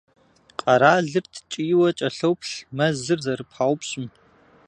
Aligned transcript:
Къэралыр 0.59 1.25
ткӀийуэ 1.33 1.89
кӀэлъоплъ 1.97 2.51
мэзыр 2.75 3.19
зэрыпаупщӀым. 3.25 4.05